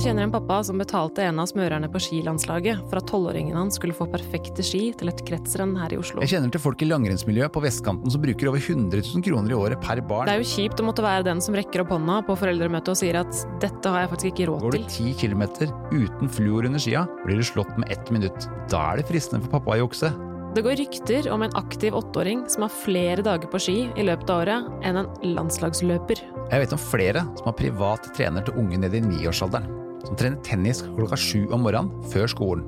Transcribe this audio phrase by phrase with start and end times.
[0.00, 3.76] Jeg kjenner en pappa som betalte en av smørerne på skilandslaget for at tolvåringen hans
[3.76, 6.22] skulle få perfekte ski til et kretsrenn her i Oslo.
[6.24, 9.58] Jeg kjenner til folk i langrennsmiljøet på vestkanten som bruker over 100 000 kroner i
[9.58, 10.24] året per barn.
[10.24, 12.96] Det er jo kjipt å måtte være den som rekker opp hånda på foreldremøtet og
[12.96, 14.70] sier at dette har jeg faktisk ikke råd til.
[14.70, 18.48] Går du ti kilometer uten fluor under skia, blir du slått med ett minutt.
[18.72, 20.08] Da er det fristende for pappa å jukse.
[20.56, 24.32] Det går rykter om en aktiv åtteåring som har flere dager på ski i løpet
[24.32, 26.24] av året enn en landslagsløper.
[26.48, 29.76] Jeg vet om flere som har privat trener til unge ned i niårsalderen.
[30.04, 32.66] Som trener tennis klokka sju om morgenen før skolen.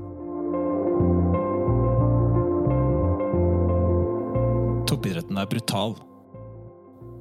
[4.89, 5.97] Toppidretten er brutal.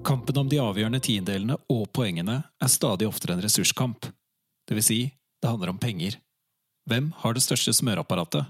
[0.06, 4.10] Kampen om de avgjørende tiendelene og poengene er stadig oftere en ressurskamp.
[4.68, 5.00] Det vil si,
[5.42, 6.18] det handler om penger.
[6.90, 8.50] Hvem har det største smøreapparatet?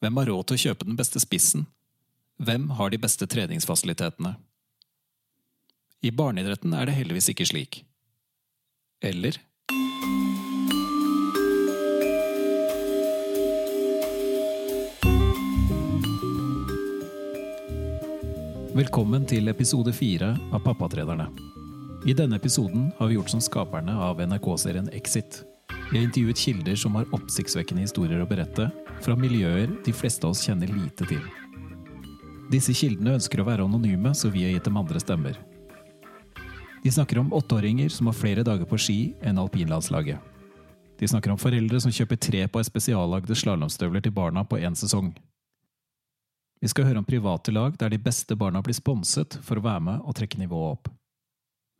[0.00, 1.66] Hvem har råd til å kjøpe den beste spissen?
[2.40, 4.34] Hvem har de beste treningsfasilitetene?
[6.00, 7.82] I barneidretten er det heldigvis ikke slik.
[9.04, 9.36] Eller?
[18.70, 21.24] Velkommen til episode fire av Pappatrenerne.
[22.06, 25.40] I denne episoden har vi gjort som skaperne av NRK-serien Exit.
[25.88, 28.68] Vi har intervjuet kilder som har oppsiktsvekkende historier å berette,
[29.02, 31.24] fra miljøer de fleste av oss kjenner lite til.
[32.52, 35.40] Disse kildene ønsker å være anonyme, så vi har gitt dem andre stemmer.
[36.84, 40.22] De snakker om åtteåringer som har flere dager på ski enn alpinlandslaget.
[41.00, 45.10] De snakker om foreldre som kjøper tre på spesiallagde slalåmstøvler til barna på én sesong.
[46.60, 49.80] Vi skal høre om private lag der de beste barna blir sponset for å være
[49.86, 50.90] med og trekke nivået opp.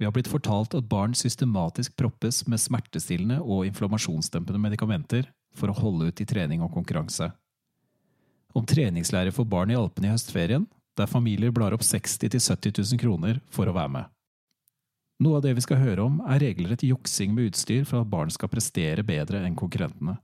[0.00, 5.76] Vi har blitt fortalt at barn systematisk proppes med smertestillende og inflammasjonsdempende medikamenter for å
[5.76, 7.28] holde ut i trening og konkurranse.
[8.56, 10.64] Om treningslære for barn i Alpene i høstferien,
[10.96, 14.08] der familier blar opp 60 000-70 000 kroner for å være med.
[15.20, 18.32] Noe av det vi skal høre om, er regelrett juksing med utstyr for at barn
[18.32, 20.16] skal prestere bedre enn konkurrentene.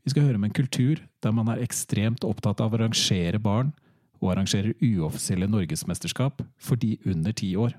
[0.00, 3.74] Vi skal høre om en kultur der man er ekstremt opptatt av å rangere barn,
[4.20, 7.74] og arrangerer uoffisielle norgesmesterskap for de under ti år.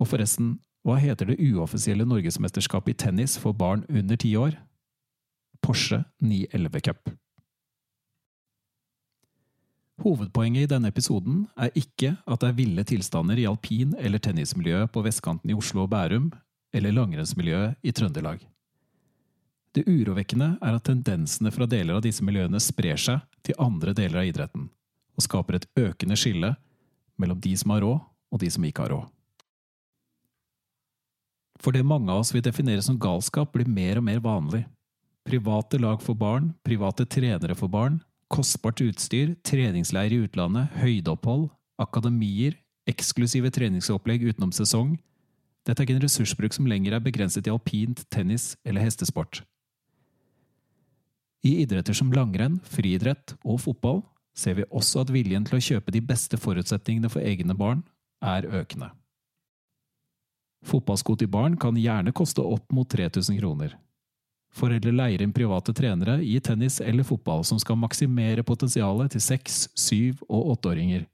[0.00, 0.56] Og forresten,
[0.86, 4.54] hva heter det uoffisielle norgesmesterskapet i tennis for barn under ti år?
[5.62, 7.10] Porsche 911 Cup.
[10.04, 14.92] Hovedpoenget i denne episoden er ikke at det er ville tilstander i alpin- eller tennismiljøet
[14.92, 16.28] på vestkanten i Oslo og Bærum,
[16.72, 18.44] eller langrennsmiljøet i Trøndelag.
[19.76, 24.22] Det urovekkende er at tendensene fra deler av disse miljøene sprer seg til andre deler
[24.22, 24.70] av idretten,
[25.12, 26.54] og skaper et økende skille
[27.20, 27.98] mellom de som har råd,
[28.32, 29.10] og de som ikke har råd.
[31.60, 34.62] For det mange av oss vil definere som galskap, blir mer og mer vanlig.
[35.28, 37.98] Private lag for barn, private trenere for barn,
[38.32, 41.50] kostbart utstyr, treningsleir i utlandet, høydeopphold,
[41.82, 42.56] akademier,
[42.88, 44.94] eksklusive treningsopplegg utenom sesong.
[45.66, 49.42] Dette er ikke en ressursbruk som lenger er begrenset til alpint, tennis eller hestesport.
[51.46, 54.00] I idretter som langrenn, friidrett og fotball
[54.36, 57.84] ser vi også at viljen til å kjøpe de beste forutsetningene for egne barn
[58.24, 58.90] er økende.
[60.66, 63.76] Fotballsko til barn kan gjerne koste opp mot 3000 kroner.
[64.56, 69.66] Foreldre leier inn private trenere i tennis eller fotball som skal maksimere potensialet til seks-,
[69.76, 71.04] syv- og åtteåringer.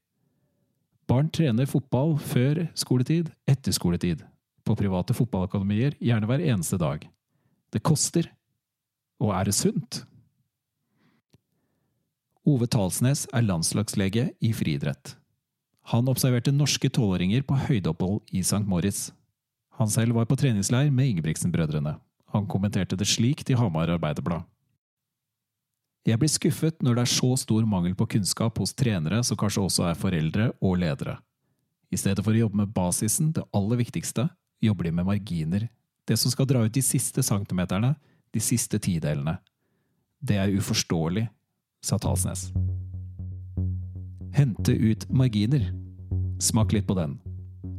[1.10, 4.22] Barn trener fotball før skoletid, etter skoletid,
[4.62, 7.04] på private fotballakademier gjerne hver eneste dag.
[7.74, 8.30] Det koster.
[9.20, 10.04] Og er det sunt?
[12.42, 15.12] Ove Talsnes er landslagslege i friidrett.
[15.92, 18.64] Han observerte norske tolvåringer på høydeopphold i St.
[18.66, 19.12] Moritz.
[19.78, 21.94] Han selv var på treningsleir med Ingebrigtsen-brødrene.
[22.34, 24.42] Han kommenterte det slik til Hamar Arbeiderblad.
[26.02, 29.62] Jeg blir skuffet når det er så stor mangel på kunnskap hos trenere som kanskje
[29.62, 31.20] også er foreldre og ledere.
[31.94, 34.26] I stedet for å jobbe med basisen, det aller viktigste,
[34.58, 35.68] jobber de med marginer.
[36.08, 37.92] Det som skal dra ut de siste centimeterne,
[38.34, 39.36] de siste tidelene.
[40.18, 41.28] Det er uforståelig,
[41.82, 42.52] sa Talsnes.
[44.32, 45.72] Hente ut marginer.
[46.38, 47.18] Smak litt på den.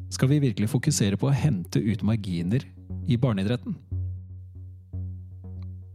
[0.09, 2.65] Skal vi virkelig fokusere på å hente ut marginer
[3.07, 3.77] i barneidretten?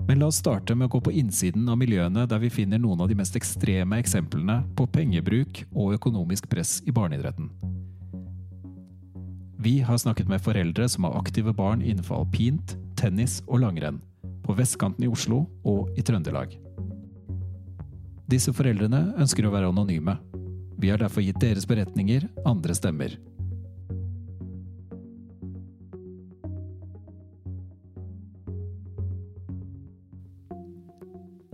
[0.09, 3.05] Men la oss starte med å gå på innsiden av miljøene der vi finner noen
[3.05, 7.51] av de mest ekstreme eksemplene på pengebruk og økonomisk press i barneidretten.
[9.61, 14.01] Vi har snakket med foreldre som har aktive barn innenfor alpint, tennis og langrenn,
[14.47, 16.57] på vestkanten i Oslo og i Trøndelag.
[18.29, 20.19] Disse foreldrene ønsker å være anonyme.
[20.79, 23.15] Vi har derfor gitt deres beretninger andre stemmer.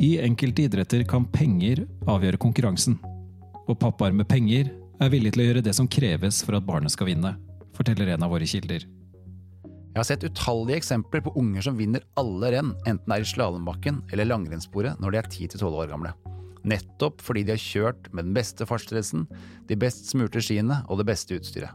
[0.03, 2.99] I enkelte idretter kan penger avgjøre konkurransen.
[3.71, 6.93] Og pappaer med penger er villig til å gjøre det som kreves for at barnet
[6.93, 7.37] skal vinne,
[7.79, 8.85] forteller en av våre kilder.
[9.95, 13.31] Jeg har sett utallige eksempler på unger som vinner alle renn, enten det er i
[13.31, 16.17] slalåmbakken eller langrennssporet når de er 10-12 år gamle.
[16.65, 19.27] Nettopp fordi de har kjørt med den beste fartsdressen,
[19.69, 21.73] de best smurte skiene og det beste utstyret.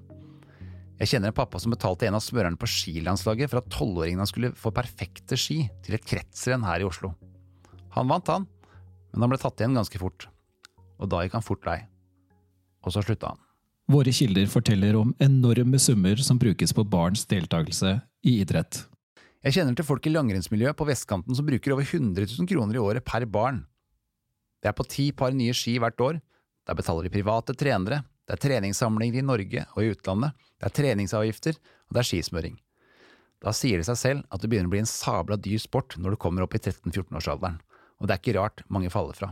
[1.00, 4.52] Jeg kjenner en pappa som betalte en av smørerne på skilandslaget for at tolvåringene skulle
[4.58, 7.14] få perfekte ski til et kretsrenn her i Oslo.
[7.96, 8.50] Han vant, han,
[9.14, 10.28] men han ble tatt igjen ganske fort.
[11.00, 11.80] Og da gikk han fort lei.
[12.84, 13.46] Og så slutta han.
[13.90, 17.96] Våre kilder forteller om enorme summer som brukes på barns deltakelse
[18.28, 18.84] i idrett.
[19.40, 22.84] Jeg kjenner til folk i langrennsmiljøet på vestkanten som bruker over 100 000 kroner i
[22.84, 23.64] året per barn.
[24.60, 26.20] Det er på ti par nye ski hvert år,
[26.68, 30.76] der betaler de private trenere, det er treningssamlinger i Norge og i utlandet, det er
[30.78, 31.56] treningsavgifter,
[31.90, 32.60] og det er skismøring.
[33.40, 36.14] Da sier det seg selv at det begynner å bli en sabla dyr sport når
[36.14, 37.58] du kommer opp i 13–14-årsalderen,
[38.00, 39.32] og det er ikke rart mange faller fra.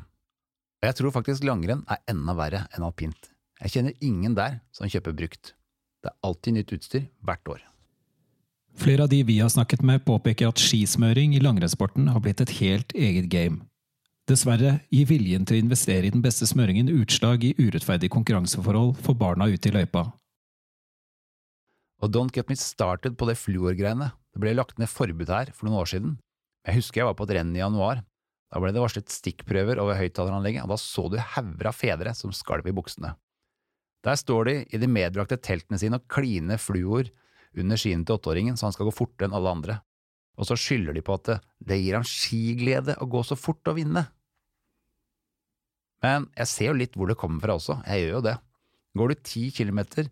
[0.81, 3.31] Og jeg tror faktisk langrenn er enda verre enn alpint.
[3.62, 5.53] Jeg kjenner ingen der som kjøper brukt.
[6.01, 7.63] Det er alltid nytt utstyr hvert år.
[8.77, 12.53] Flere av de vi har snakket med, påpeker at skismøring i langrennssporten har blitt et
[12.59, 13.65] helt eget game.
[14.27, 19.15] Dessverre gir viljen til å investere i den beste smøringen utslag i urettferdig konkurranseforhold for
[19.15, 20.03] barna ute i løypa.
[22.03, 24.09] Og don't get me started på det fluorgreiene.
[24.35, 26.18] Det ble lagt ned forbud her for noen år siden.
[26.68, 28.03] Jeg husker jeg var på et renn i januar.
[28.51, 32.35] Da ble det varslet stikkprøver over høyttaleranlegget, og da så du hauger av fedre som
[32.35, 33.13] skalv i buksene.
[34.03, 37.07] Der står de i de medbrakte teltene sine og kliner fluor
[37.57, 39.80] under skiene til åtteåringen så han skal gå fortere enn alle andre,
[40.38, 43.80] og så skylder de på at det gir ham skiglede å gå så fort og
[43.80, 44.06] vinne.
[46.07, 48.38] Men jeg ser jo litt hvor det kommer fra også, jeg gjør jo det.
[48.98, 50.09] Går du ti kilometer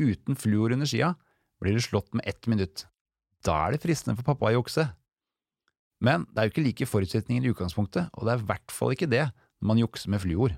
[0.00, 1.14] uten fluor under skia,
[1.60, 2.86] blir du slått med ett minutt.
[3.44, 4.86] Da er det fristende for pappa å jukse.
[6.04, 8.94] Men det er jo ikke like forutsetninger i utgangspunktet, og det er i hvert fall
[8.94, 10.54] ikke det når man jukser med fluor.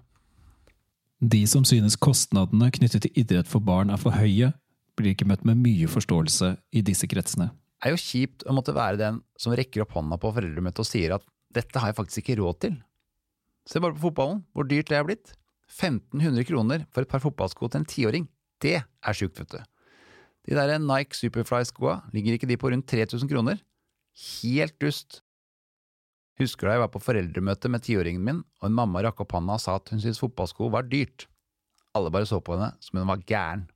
[1.22, 4.52] De som synes kostnadene knyttet til idrett for barn er for høye,
[4.98, 7.50] blir ikke møtt med mye forståelse i disse kretsene.
[7.82, 10.86] Det er jo kjipt å måtte være den som rekker opp hånda på foreldremøtet og
[10.86, 11.24] sier at
[11.54, 12.76] dette har jeg faktisk ikke råd til.
[13.68, 15.34] Se bare på fotballen, hvor dyrt det er blitt.
[15.72, 18.26] 1500 kroner for et par fotballsko til en tiåring,
[18.62, 19.60] det er sjukt, vet du.
[20.48, 23.60] De der Nike Superfly-skoa, ligger ikke de på rundt 3000 kroner?
[24.42, 25.22] Helt dust.
[26.40, 29.56] Husker da jeg var på foreldremøte med tiåringen min, og en mamma rakk opp handa
[29.58, 31.28] og sa at hun syntes fotballsko var dyrt.
[31.96, 33.68] Alle bare så på henne som hun var gæren.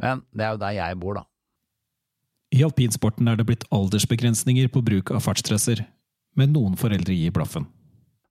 [0.00, 1.26] Men det er jo der jeg bor, da.
[2.52, 5.84] I alpinsporten er det blitt aldersbegrensninger på bruk av fartsdresser,
[6.36, 7.66] men noen foreldre gir blaffen.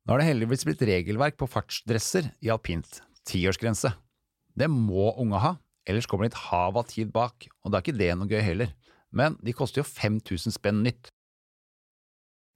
[0.01, 3.01] Nå har det heldigvis blitt regelverk på fartsdresser i alpint.
[3.29, 3.93] Tiårsgrense.
[4.57, 5.51] Det må unge ha,
[5.87, 8.41] ellers kommer det et hav av tid bak, og da er ikke det noe gøy
[8.41, 8.71] heller.
[9.13, 11.11] Men de koster jo 5000 spenn nytt.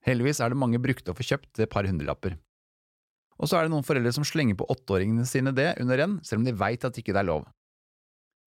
[0.06, 2.38] Heldigvis er det mange brukte å få kjøpt et par hundrelapper.
[3.36, 6.42] Og så er det noen foreldre som slenger på åtteåringene sine det under renn, selv
[6.42, 7.46] om de veit at ikke det er lov.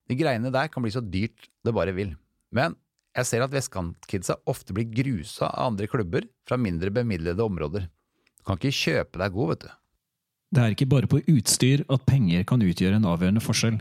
[0.09, 2.15] De greiene der kan bli så dyrt det bare vil.
[2.55, 2.75] Men
[3.19, 7.89] jeg ser at vestkantkidsa ofte blir grusa av andre klubber fra mindre bemidlede områder.
[8.49, 9.71] Kan ikke kjøpe deg god, vet du.
[10.57, 13.77] Det er ikke bare på utstyr at penger kan utgjøre en avgjørende forskjell.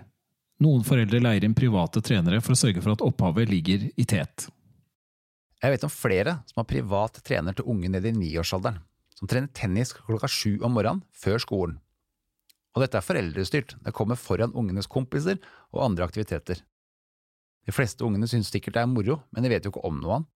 [0.65, 4.49] Noen foreldre leier inn private trenere for å sørge for at opphavet ligger i tet.
[5.63, 8.81] Jeg vet om flere som har privat trener til unge ned i niårsalderen,
[9.15, 11.77] som trener tennis klokka sju om morgenen før skolen.
[12.75, 15.39] Og dette er foreldrestyrt, det kommer foran ungenes kompiser
[15.71, 16.59] og andre aktiviteter.
[17.65, 20.19] De fleste ungene synes sikkert det er moro, men de vet jo ikke om noe
[20.19, 20.33] annet.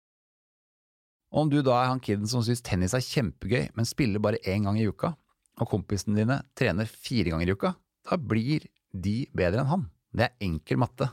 [1.32, 4.42] Og om du da er han kiden som synes tennis er kjempegøy, men spiller bare
[4.44, 5.14] én gang i uka,
[5.62, 7.74] og kompisene dine trener fire ganger i uka,
[8.10, 9.88] da blir de bedre enn han.
[10.12, 11.08] Det er enkel matte.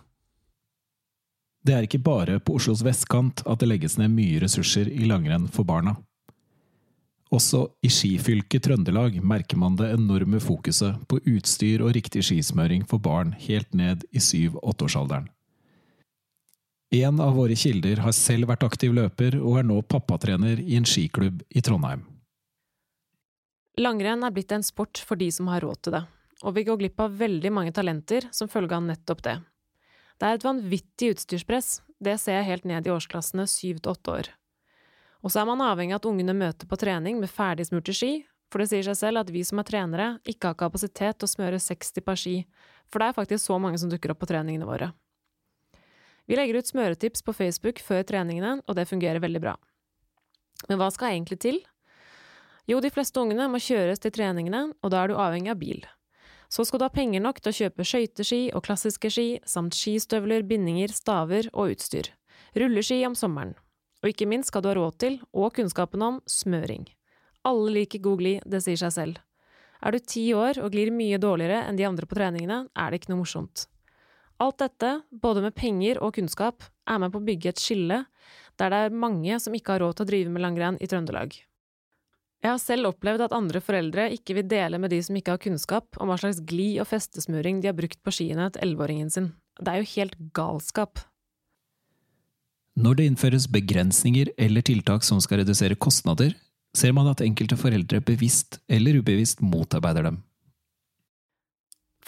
[1.62, 5.46] Det er ikke bare på Oslos vestkant at det legges ned mye ressurser i langrenn
[5.52, 5.94] for barna.
[7.34, 13.02] Også i skifylket Trøndelag merker man det enorme fokuset på utstyr og riktig skismøring for
[13.04, 15.28] barn helt ned i syv-åtteårsalderen.
[16.90, 20.86] En av våre kilder har selv vært aktiv løper og er nå pappatrener i en
[20.88, 22.06] skiklubb i Trondheim.
[23.78, 26.00] Langrenn er blitt en sport for de som har råd til det,
[26.42, 29.36] og vi går glipp av veldig mange talenter som følge av nettopp det.
[30.18, 31.68] Det er et vanvittig utstyrspress,
[32.00, 34.30] det ser jeg helt ned i årsklassene syv til åtte år.
[35.20, 38.22] Og så er man avhengig av at ungene møter på trening med ferdig smurte ski,
[38.48, 41.34] for det sier seg selv at vi som er trenere, ikke har kapasitet til å
[41.36, 42.38] smøre 60 par ski,
[42.88, 44.88] for det er faktisk så mange som dukker opp på treningene våre.
[46.28, 49.54] Vi legger ut smøretips på Facebook før treningene, og det fungerer veldig bra.
[50.68, 51.62] Men hva skal egentlig til?
[52.68, 55.86] Jo, de fleste ungene må kjøres til treningene, og da er du avhengig av bil.
[56.52, 60.44] Så skal du ha penger nok til å kjøpe skøyteski og klassiske ski, samt skistøvler,
[60.48, 62.10] bindinger, staver og utstyr.
[62.56, 63.54] Rulleski om sommeren.
[64.02, 66.84] Og ikke minst skal du ha råd til, og kunnskapen om, smøring.
[67.48, 69.24] Alle liker god glid, det sier seg selv.
[69.80, 73.00] Er du ti år og glir mye dårligere enn de andre på treningene, er det
[73.00, 73.68] ikke noe morsomt.
[74.38, 78.04] Alt dette, både med penger og kunnskap, er med på å bygge et skille
[78.58, 81.34] der det er mange som ikke har råd til å drive med langrenn i Trøndelag.
[82.38, 85.42] Jeg har selv opplevd at andre foreldre ikke vil dele med de som ikke har
[85.42, 89.32] kunnskap om hva slags glid og festesmuring de har brukt på skiene til elleveåringen sin.
[89.58, 91.02] Det er jo helt galskap.
[92.78, 96.36] Når det innføres begrensninger eller tiltak som skal redusere kostnader,
[96.78, 100.22] ser man at enkelte foreldre bevisst eller ubevisst motarbeider dem.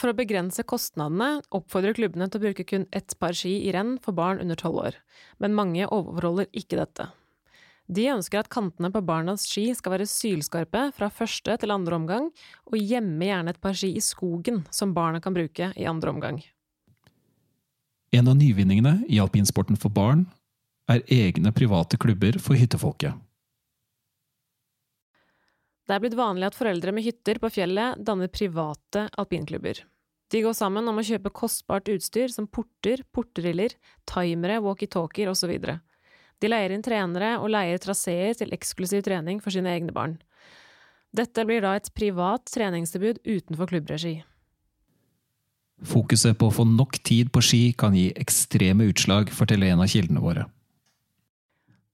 [0.01, 3.99] For å begrense kostnadene oppfordrer klubbene til å bruke kun ett par ski i renn
[4.01, 4.95] for barn under tolv år,
[5.37, 7.11] men mange overholder ikke dette.
[7.91, 12.31] De ønsker at kantene på barnas ski skal være sylskarpe fra første til andre omgang,
[12.71, 16.41] og gjemme gjerne et par ski i skogen som barna kan bruke i andre omgang.
[18.17, 20.25] En av nyvinningene i alpinsporten for barn
[20.91, 23.19] er egne private klubber for hyttefolket.
[25.91, 29.81] Det er blitt vanlig at foreldre med hytter på fjellet danner private alpinklubber.
[30.31, 33.75] De går sammen om å kjøpe kostbart utstyr som porter, porteriller,
[34.07, 35.51] timere, walkietalkier osv.
[36.39, 40.21] De leier inn trenere og leier traseer til eksklusiv trening for sine egne barn.
[41.11, 44.21] Dette blir da et privat treningstilbud utenfor klubbregi.
[45.91, 49.91] Fokuset på å få nok tid på ski kan gi ekstreme utslag, forteller en av
[49.91, 50.47] kildene våre.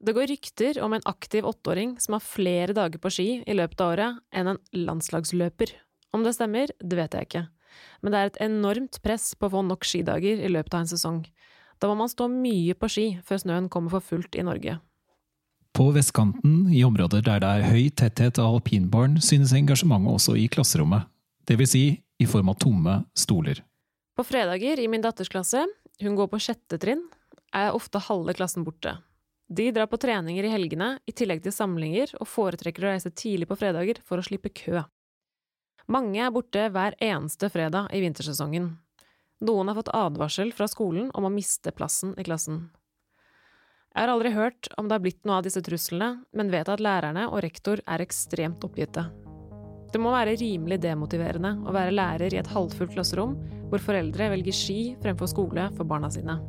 [0.07, 3.83] Det går rykter om en aktiv åtteåring som har flere dager på ski i løpet
[3.83, 5.75] av året enn en landslagsløper.
[6.15, 7.47] Om det stemmer, det vet jeg ikke
[8.01, 10.91] men det er et enormt press på å få nok skidager i løpet av en
[10.91, 11.23] sesong.
[11.81, 14.79] Da må man stå mye på ski før snøen kommer for fullt i Norge.
[15.77, 20.47] På vestkanten, i områder der det er høy tetthet av alpinbarn, synes engasjementet også i
[20.49, 21.05] klasserommet,
[21.47, 21.85] det vil si
[22.17, 23.61] i form av tomme stoler.
[24.17, 25.67] På fredager i min datters klasse,
[26.01, 27.05] hun går på sjette trinn,
[27.53, 28.95] er ofte halve klassen borte.
[29.49, 33.47] De drar på treninger i helgene i tillegg til samlinger, og foretrekker å reise tidlig
[33.47, 34.83] på fredager for å slippe kø.
[35.87, 38.73] Mange er borte hver eneste fredag i vintersesongen.
[39.47, 42.65] Noen har fått advarsel fra skolen om å miste plassen i klassen.
[43.95, 46.83] Jeg har aldri hørt om det har blitt noe av disse truslene, men vet at
[46.83, 49.07] lærerne og rektor er ekstremt oppgitte.
[49.93, 53.39] Det må være rimelig demotiverende å være lærer i et halvfullt klasserom
[53.71, 56.41] hvor foreldre velger ski fremfor skole for barna sine.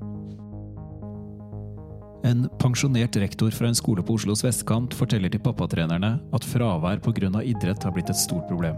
[2.26, 7.42] En pensjonert rektor fra en skole på Oslos vestkant forteller til pappatrenerne at fravær pga.
[7.44, 8.76] idrett har blitt et stort problem.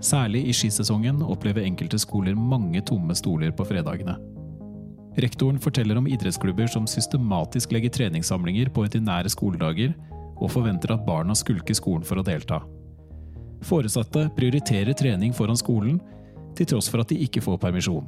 [0.00, 4.18] Særlig i skisesongen opplever enkelte skoler mange tomme stoler på fredagene.
[5.16, 9.94] Rektoren forteller om idrettsklubber som systematisk legger treningssamlinger på ordinære skoledager,
[10.36, 12.60] og forventer at barna skulker skolen for å delta.
[13.64, 15.96] Foresatte prioriterer trening foran skolen,
[16.56, 18.04] til tross for at de ikke får permisjon.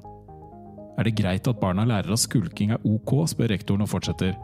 [0.98, 4.36] Er det greit at barna lærer at skulking er ok, spør rektoren og fortsetter.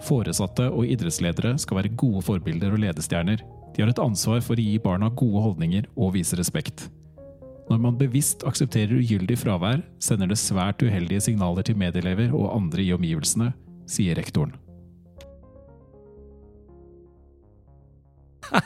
[0.00, 3.42] Foresatte og idrettsledere skal være gode forbilder og ledestjerner.
[3.72, 6.90] De har et ansvar for å gi barna gode holdninger og vise respekt.
[7.70, 12.82] Når man bevisst aksepterer ugyldig fravær, sender det svært uheldige signaler til medelever og andre
[12.84, 13.52] i omgivelsene,
[13.88, 14.52] sier rektoren.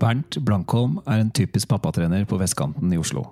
[0.00, 3.24] Bernt Blankholm er en typisk pappatrener på vestkanten i Oslo.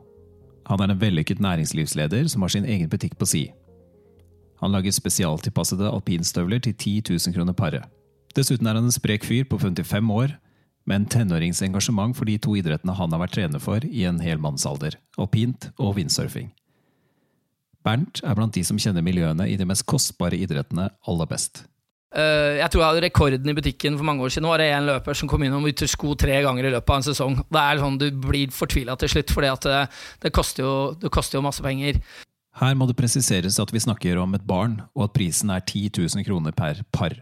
[0.69, 3.43] Han er en vellykket næringslivsleder som har sin egen butikk på si.
[4.63, 7.85] Han lager spesialtilpassede alpinstøvler til 10 000 kroner paret.
[8.37, 10.39] Dessuten er han en sprek fyr på 55 år,
[10.87, 14.41] med en tenåringsengasjement for de to idrettene han har vært trener for i en hel
[14.43, 16.49] mannsalder, alpint og windsurfing.
[17.87, 21.65] Bernt er blant de som kjenner miljøene i de mest kostbare idrettene aller best.
[22.13, 24.45] Uh, jeg tror jeg hadde rekorden i butikken for mange år siden.
[24.45, 26.93] Nå var det en løper som kom inn og bytter sko tre ganger i løpet
[26.93, 27.39] av en sesong.
[27.49, 29.81] Det er sånn Du blir fortvila til slutt, for det, det,
[30.27, 32.03] det koster jo masse penger.
[32.61, 35.89] Her må det presiseres at vi snakker om et barn, og at prisen er 10
[35.97, 37.17] 000 kroner per par.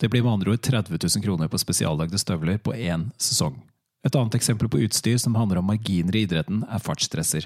[0.00, 3.58] Det blir med andre ord 30 000 kroner på spesiallagde støvler på én sesong.
[4.00, 7.44] Et annet eksempel på utstyr som handler om marginer i idretten, er fartsdresser.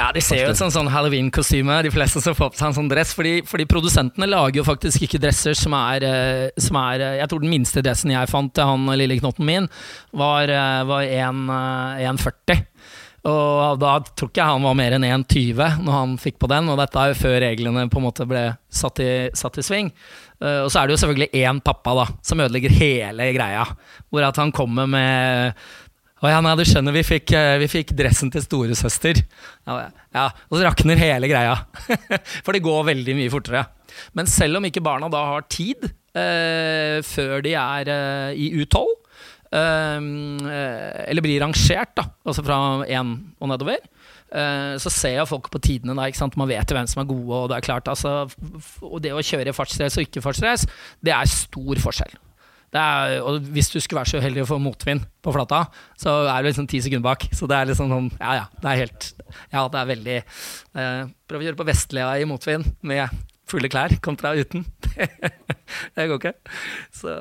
[0.00, 2.76] Ja, De ser jo ut som sånn halloween-kostyme, de fleste som får på seg en
[2.80, 3.14] sånn dress.
[3.16, 7.28] Fordi, fordi, produsentene lager jo faktisk ikke dresser som er, eh, som er, eh, Jeg
[7.30, 9.68] tror den minste dressen jeg fant til han lille knotten min,
[10.12, 12.66] var, eh, var 1,40.
[13.22, 16.70] Og da tror ikke jeg han var mer enn 1,20 når han fikk på den,
[16.72, 19.92] og dette er jo før reglene på en måte ble satt i, satt i sving.
[20.42, 23.68] Uh, og så er det jo selvfølgelig én pappa da, som ødelegger hele greia.
[24.10, 25.54] Hvor at han kommer med
[26.22, 29.22] å ja, nei, du skjønner, vi fikk, uh, vi fikk dressen til storesøster.
[29.70, 29.78] Ja,
[30.14, 31.60] ja, og så rakner hele greia.
[32.44, 33.68] For det går veldig mye fortere.
[34.18, 37.94] Men selv om ikke barna da har tid uh, før de er
[38.34, 39.01] i U12, Ehm, eh,
[39.52, 42.56] eller blir rangert, da, altså fra
[42.88, 43.82] én og nedover.
[44.32, 45.92] Uh, så ser jeg folk på tidene.
[45.92, 47.36] Da, Man vet jo hvem som er gode.
[47.36, 48.24] Og det er klart altså,
[48.80, 50.68] og det å kjøre fartsrace og ikke fartsrace,
[51.04, 52.14] det er stor forskjell.
[52.72, 55.66] er, og hvis du skulle være så uheldig å få motvind på flata,
[56.00, 57.28] så er du liksom ti sekunder bak.
[57.36, 58.46] Så det er liksom sånn Ja, ja.
[58.56, 59.10] Det er helt
[59.52, 63.12] Ja, det er veldig eh, Prøv å kjøre på Vestlea i motvind med
[63.52, 64.64] fulle klær kontra uten.
[65.94, 66.32] det går ikke.
[66.96, 67.18] Så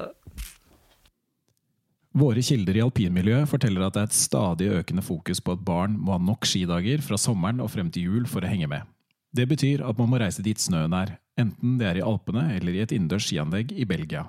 [2.12, 5.94] Våre kilder i alpinmiljøet forteller at det er et stadig økende fokus på at barn
[5.96, 8.84] må ha nok skidager fra sommeren og frem til jul for å henge med.
[9.32, 12.76] Det betyr at man må reise dit snøen er, enten det er i Alpene eller
[12.76, 14.26] i et innendørs skianlegg i Belgia.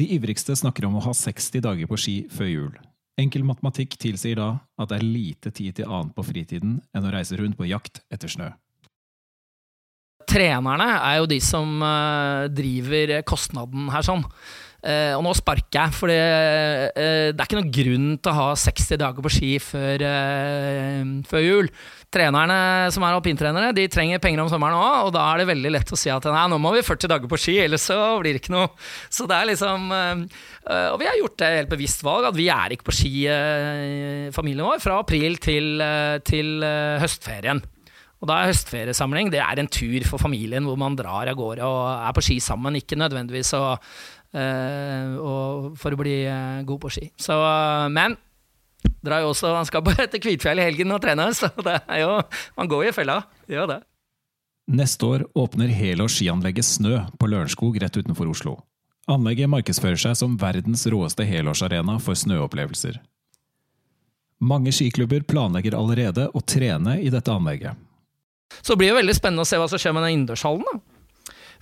[0.00, 2.78] De ivrigste snakker om å ha 60 dager på ski før jul.
[3.18, 4.48] Enkel matematikk tilsier da
[4.78, 8.00] at det er lite tid til annet på fritiden enn å reise rundt på jakt
[8.14, 8.48] etter snø.
[10.28, 14.24] trenerne er jo de som eh, driver kostnaden her sånn.
[14.78, 16.18] Eh, og nå sparker jeg, for det,
[16.94, 21.08] eh, det er ikke noen grunn til å ha 60 dager på ski før, uh,
[21.26, 21.70] før jul.
[22.14, 25.72] Trenerne som er alpintrenere, de trenger penger om sommeren òg, og da er det veldig
[25.74, 28.36] lett å si at nei, nå må vi 40 dager på ski, ellers så blir
[28.36, 28.70] det ikke noe.
[29.10, 32.74] Så det er liksom Og vi har gjort det helt bevisst valg, at vi er
[32.74, 33.12] ikke på ski,
[34.36, 35.80] familien vår, fra april til,
[36.28, 36.64] til
[37.02, 37.62] høstferien.
[38.18, 41.66] Og da er høstferiesamling det er en tur for familien hvor man drar av gårde
[41.66, 43.76] og er på ski sammen, ikke nødvendigvis å,
[44.36, 47.10] og for å bli eh, god på ski.
[47.16, 48.16] Så, eh, men
[49.04, 52.02] drar jo også, han skal bare til Kvitfjell i helgen og trene, så det er
[52.04, 52.16] jo,
[52.58, 53.20] man går jo i fella.
[53.48, 53.82] Gjør det.
[54.68, 58.58] Neste år åpner helårs skianlegget Snø på Lørenskog rett utenfor Oslo.
[59.08, 62.98] Anlegget markedsfører seg som verdens råeste helårsarena for snøopplevelser.
[64.44, 67.80] Mange skiklubber planlegger allerede å trene i dette anlegget.
[68.60, 70.82] Så det blir jo veldig spennende å se hva som skjer med den innendørshallen.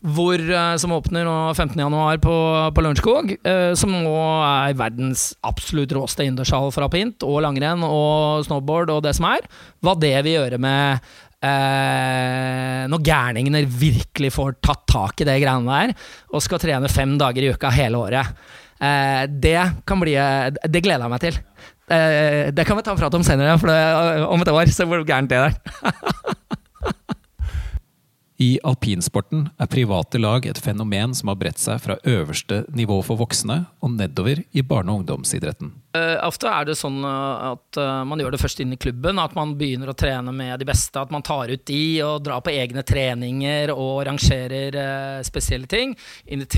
[0.05, 2.35] Hvor, eh, som åpner nå 15.1 på,
[2.77, 3.31] på Lørenskog.
[3.43, 9.03] eh, Som nå er verdens absolutt råeste innendørshall for alpint og langrenn og snowboard og
[9.07, 9.47] det som er.
[9.83, 11.01] Hva det vil gjøre med
[11.47, 15.97] eh, når gærningene virkelig får tatt tak i det greiene der
[16.33, 18.37] og skal trene fem dager i uka hele året.
[18.77, 20.13] Eh, det kan bli
[20.69, 21.39] Det gleder jeg meg til.
[21.89, 24.71] Eh, det kan vi ta en prat om senere, for det, om et år.
[24.75, 25.57] Se hvor gærent det er.
[28.37, 33.17] I alpinsporten er private lag et fenomen som har bredt seg fra øverste nivå for
[33.17, 35.73] voksne og nedover i barne- og ungdomsidretten.
[35.97, 39.17] Uh, ofte er det sånn uh, at uh, man gjør det først inn i klubben,
[39.23, 41.01] at man begynner å trene med de beste.
[41.01, 44.77] At man tar ut de og drar på egne treninger og rangerer
[45.25, 45.95] spesielle ting.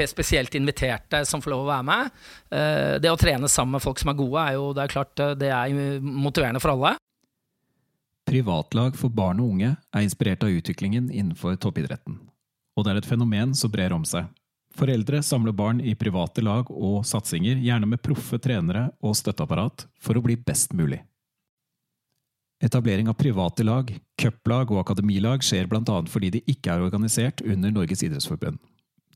[0.09, 2.14] Spesielt inviterte som får lov å være med.
[3.03, 5.53] det å trene sammen med folk som er gode, er jo det er klart det
[5.55, 6.97] er motiverende for alle.
[8.29, 12.19] Privatlag for barn og unge er inspirert av utviklingen innenfor toppidretten.
[12.77, 14.29] Og det er et fenomen som brer om seg.
[14.77, 20.19] Foreldre samler barn i private lag og satsinger, gjerne med proffe trenere og støtteapparat, for
[20.19, 21.01] å bli best mulig.
[22.62, 27.73] Etablering av private lag, cuplag og akademilag skjer annet fordi de ikke er organisert under
[27.73, 28.59] Norges idrettsforbund.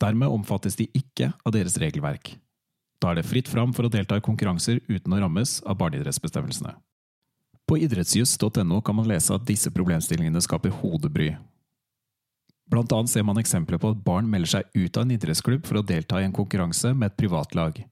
[0.01, 2.33] Dermed omfattes de ikke av deres regelverk.
[3.03, 6.75] Da er det fritt fram for å delta i konkurranser uten å rammes av barneidrettsbestemmelsene.
[7.69, 11.33] På idrettsjust.no kan man lese at disse problemstillingene skaper hodebry.
[12.73, 15.81] Blant annet ser man eksempler på at barn melder seg ut av en idrettsklubb for
[15.81, 17.83] å delta i en konkurranse med et privatlag.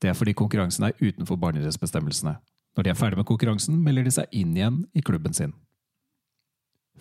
[0.00, 2.38] Det er fordi konkurransen er utenfor barneidrettsbestemmelsene.
[2.72, 5.52] Når de er ferdig med konkurransen, melder de seg inn igjen i klubben sin.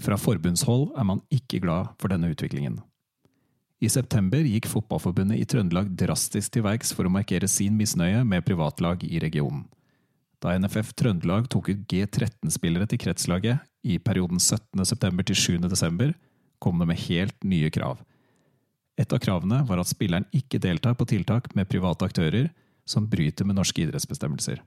[0.02, 2.80] Fra forbundshold er man ikke glad for denne utviklingen.
[3.82, 8.46] I september gikk Fotballforbundet i Trøndelag drastisk til verks for å markere sin misnøye med
[8.46, 9.64] privatlag i regionen.
[10.42, 15.26] Da NFF Trøndelag tok ut G13-spillere til kretslaget i perioden 17.9.
[15.30, 16.16] til 7.12.,
[16.62, 18.02] kom det med helt nye krav.
[18.98, 22.52] Et av kravene var at spilleren ikke deltar på tiltak med private aktører
[22.86, 24.62] som bryter med norske idrettsbestemmelser.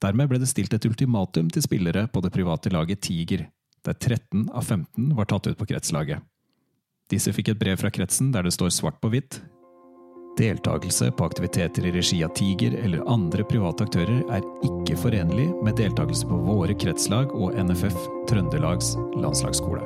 [0.00, 3.46] Dermed ble det stilt et ultimatum til spillere på det private laget Tiger,
[3.84, 6.24] der 13 av 15 var tatt ut på kretslaget.
[7.12, 9.40] Disse fikk et brev fra kretsen der det står svart på hvitt
[10.38, 15.76] Deltakelse på aktiviteter i regi av Tiger eller andre private aktører er ikke forenlig med
[15.80, 17.96] deltakelse på våre kretslag og NFF
[18.30, 19.82] Trøndelags landslagsskole.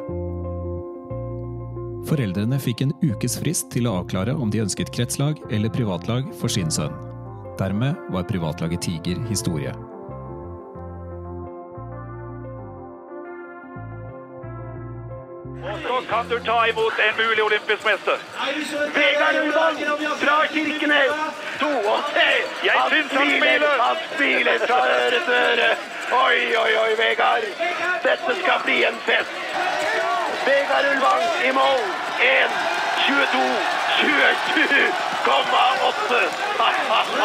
[2.04, 6.52] Foreldrene fikk en ukes frist til å avklare om de ønsket kretslag eller privatlag for
[6.52, 6.92] sin sønn.
[7.58, 9.72] Dermed var privatlaget Tiger historie.
[16.10, 18.18] Kan du ta imot en mulig olympisk mester.
[18.94, 19.76] Vegard Ulvang
[20.22, 21.12] fra Kirkenes.
[21.60, 22.30] To og tre.
[22.68, 23.76] Jeg syns han smiler.
[23.86, 25.70] Han smiler fra øre til øre.
[26.24, 27.44] Oi, oi, oi, Vegard.
[28.06, 29.34] Dette skal bli en fest.
[30.48, 31.82] Vegard Ulvang i mål.
[32.24, 32.28] 1,
[33.06, 33.46] 22,
[34.00, 36.20] 27,8.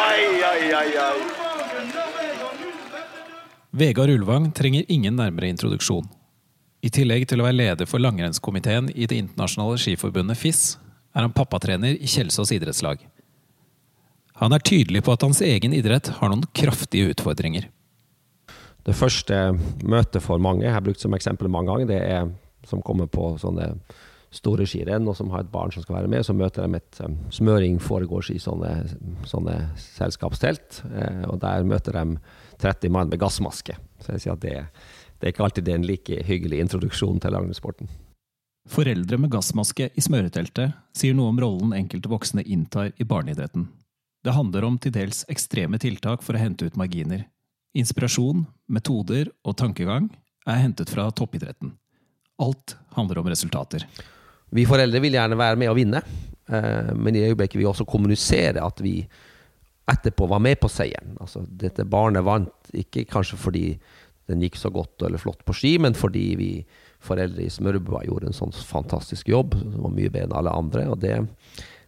[0.06, 1.18] Ai, ai, ai, ai.
[3.70, 6.19] Vegard Ulvang trenger ingen nærmere introduksjon.
[6.80, 10.78] I tillegg til å være leder for langrennskomiteen i Det internasjonale skiforbundet FIS,
[11.12, 13.02] er han pappatrener i Kjelsås idrettslag.
[14.40, 17.66] Han er tydelig på at hans egen idrett har noen kraftige utfordringer.
[18.86, 19.36] Det første
[19.84, 22.30] møtet for mange, jeg har brukt som eksempel mange ganger, det er
[22.68, 23.74] som kommer på sånne
[24.32, 26.24] store skirenn, og som har et barn som skal være med.
[26.24, 28.70] Så møter de et um, smøring foregårs i sånne,
[29.28, 30.82] sånne selskapstelt.
[30.86, 32.20] Eh, og der møter de
[32.62, 33.74] 30 mann med gassmaske.
[34.00, 34.54] Så jeg sier at det,
[35.20, 37.90] det er ikke alltid en like hyggelig introduksjon til langrennssporten.
[38.70, 43.68] Foreldre med gassmaske i smøreteltet sier noe om rollen enkelte voksne inntar i barneidretten.
[44.24, 47.24] Det handler om til dels ekstreme tiltak for å hente ut marginer.
[47.76, 50.10] Inspirasjon, metoder og tankegang
[50.48, 51.72] er hentet fra toppidretten.
[52.40, 53.86] Alt handler om resultater.
[54.50, 56.02] Vi foreldre vil gjerne være med og vinne,
[56.48, 59.04] eh, men i øyeblikket vil vi også kommunisere at vi
[59.90, 61.16] etterpå var med på seieren.
[61.20, 63.64] Altså, dette barnet vant ikke kanskje fordi
[64.30, 66.50] den gikk så godt eller flott på ski, men fordi vi
[67.04, 70.86] foreldre i Smørbua gjorde en sånn fantastisk jobb som var mye bedre enn alle andre.
[70.92, 71.16] og det,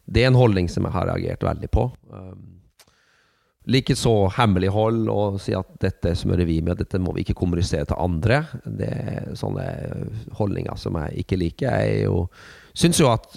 [0.05, 1.91] det er en holdning som jeg har reagert veldig på.
[2.13, 2.53] Um,
[3.71, 8.01] Likeså hemmelighold og si at dette smører vi med, dette må vi ikke kommunisere til
[8.03, 8.41] andre.
[8.67, 9.67] Det er sånne
[10.35, 11.77] holdninger som jeg ikke liker.
[11.85, 12.25] Jeg jo,
[12.75, 13.31] syns jo at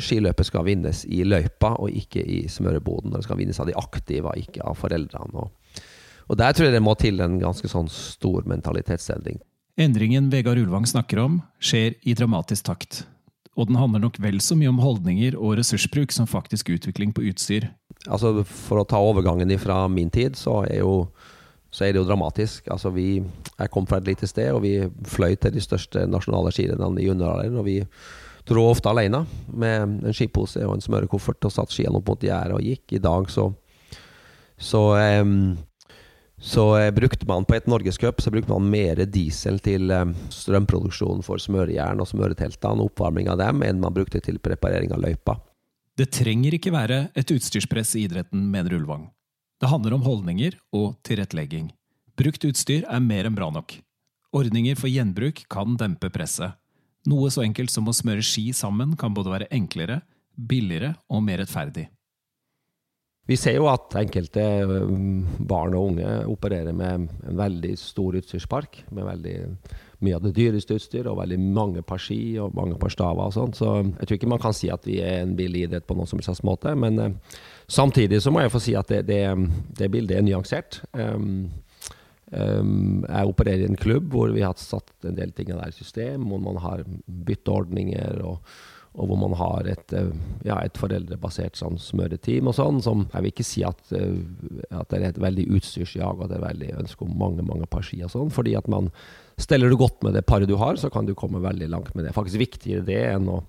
[0.00, 3.12] skiløpet skal vinnes i løypa og ikke i smøreboden.
[3.18, 5.44] Det skal vinnes av de aktive, ikke av foreldrene.
[5.44, 5.52] Og,
[6.26, 9.38] og der tror jeg det må til en ganske sånn stor mentalitetsendring.
[9.76, 13.04] Endringen Vegard Ulvang snakker om, skjer i dramatisk takt.
[13.56, 17.24] Og den handler nok vel så mye om holdninger og ressursbruk som faktisk utvikling på
[17.30, 17.70] utstyr.
[18.06, 21.06] Altså For å ta overgangen fra min tid, så er, jo,
[21.72, 22.68] så er det jo dramatisk.
[22.72, 23.22] Altså vi,
[23.56, 27.08] Jeg kom fra et lite sted, og vi fløy til de største nasjonale skirennene i
[27.08, 27.60] junioralderen.
[27.60, 27.78] Og vi
[28.46, 32.58] dro ofte alene med en skipose og en smørekoffert og satt skiene opp mot gjerdet
[32.58, 32.98] og gikk.
[32.98, 33.48] I dag så,
[34.60, 34.82] så
[35.24, 35.56] um,
[36.40, 41.24] så eh, brukte man på et norgescup så brukte man mer diesel til eh, strømproduksjon
[41.24, 45.38] for smørejern og smøreteltene og oppvarming av dem, enn man brukte til preparering av løypa.
[45.96, 49.08] Det trenger ikke være et utstyrspress i idretten, mener Ulvang.
[49.56, 51.70] Det handler om holdninger og tilrettelegging.
[52.20, 53.78] Brukt utstyr er mer enn bra nok.
[54.36, 56.58] Ordninger for gjenbruk kan dempe presset.
[57.08, 60.02] Noe så enkelt som å smøre ski sammen kan både være enklere,
[60.36, 61.86] billigere og mer rettferdig.
[63.26, 68.84] Vi ser jo at enkelte um, barn og unge opererer med en veldig stor utstyrspark.
[68.94, 69.34] Med veldig
[70.04, 73.34] mye av det dyreste utstyr og veldig mange par ski og mange par staver og
[73.34, 73.56] sånn.
[73.56, 76.10] Så jeg tror ikke man kan si at vi er en billig idrett på noen
[76.10, 76.74] som helst måte.
[76.78, 79.24] Men uh, samtidig så må jeg få si at det, det,
[79.80, 80.80] det bildet er nyansert.
[80.94, 81.48] Um,
[82.30, 85.74] um, jeg opererer i en klubb hvor vi har satt en del ting der i
[85.74, 86.86] system, hvor man har
[87.26, 88.38] bytteordninger og
[88.96, 90.08] og hvor man har et, eh,
[90.46, 94.16] ja, et foreldrebasert sånn smøreteam og sånn, som jeg vil ikke si at, eh,
[94.70, 97.84] at det er et veldig utstyrsjag og det er veldig ønske om mange mange par
[97.84, 98.90] ski og sånn, fordi at man
[99.36, 102.06] Steller du godt med det paret du har, så kan du komme veldig langt med
[102.06, 102.14] det.
[102.16, 103.42] Faktisk viktigere det enn å,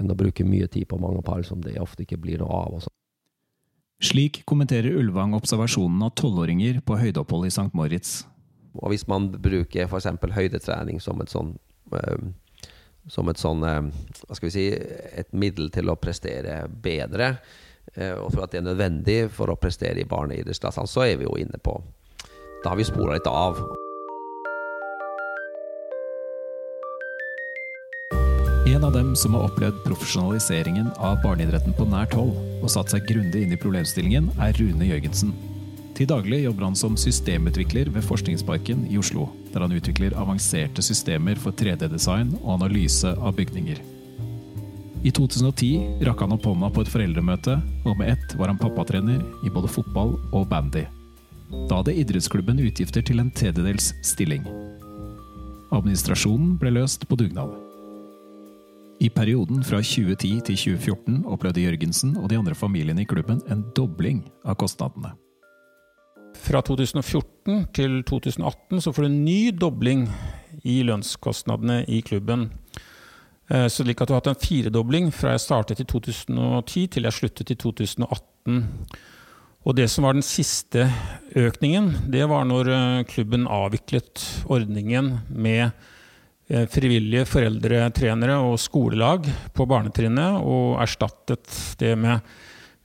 [0.00, 2.78] enn å bruke mye tid på mange par som det ofte ikke blir noe av.
[2.78, 2.88] Også.
[4.00, 7.68] Slik kommenterer Ulvang observasjonen av tolvåringer på høydeopphold i St.
[7.76, 8.22] Moritz.
[8.80, 10.08] Og Hvis man bruker f.eks.
[10.38, 11.52] høydetrening som et sånn
[11.92, 12.32] øh,
[13.10, 13.80] som et sånn eh,
[14.26, 17.36] Hva skal vi si Et middel til å prestere bedre.
[17.94, 21.28] Eh, og for at det er nødvendig for å prestere i barneidrettsklassene, så er vi
[21.28, 21.78] jo inne på
[22.62, 23.60] Da har vi spora litt av.
[28.66, 33.06] En av dem som har opplevd profesjonaliseringen av barneidretten på nært hold og satt seg
[33.08, 35.30] grundig inn i problemstillingen, er Rune Jørgensen.
[35.96, 41.40] Til daglig jobber han som systemutvikler ved Forskningsparken i Oslo, der han utvikler avanserte systemer
[41.40, 43.80] for 3D-design og analyse av bygninger.
[45.06, 47.56] I 2010 rakk han opp hånda på et foreldremøte,
[47.88, 50.84] og med ett var han pappatrener i både fotball og bandy.
[51.70, 54.44] Da hadde idrettsklubben utgifter til en tredjedels stilling.
[55.72, 57.54] Administrasjonen ble løst på dugnad.
[59.00, 63.64] I perioden fra 2010 til 2014 opplevde Jørgensen og de andre familiene i klubben en
[63.76, 65.16] dobling av kostnadene.
[66.42, 70.06] Fra 2014 til 2018 så får du en ny dobling
[70.66, 72.48] i lønnskostnadene i klubben.
[73.50, 77.08] Eh, så slik at du har hatt en firedobling fra jeg startet i 2010 til
[77.08, 78.64] jeg sluttet i 2018.
[79.66, 80.86] Og det som var den siste
[81.34, 85.94] økningen, det var når eh, klubben avviklet ordningen med frivillige
[86.46, 92.20] frivillige foreldretrenere og skolelag på barnetrinnet, og erstattet det med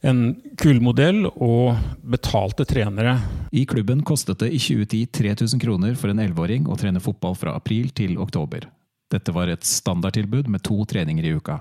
[0.01, 0.21] en
[0.57, 3.17] kul modell og betalte trenere.
[3.53, 7.55] I klubben kostet det i 2010 3000 kroner for en 11-åring å trene fotball fra
[7.57, 8.65] april til oktober.
[9.11, 11.59] Dette var et standardtilbud med to treninger i uka.